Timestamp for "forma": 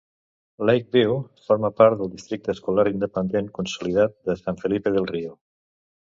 1.49-1.69